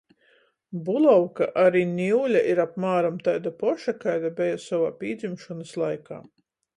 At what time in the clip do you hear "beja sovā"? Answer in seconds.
4.41-4.89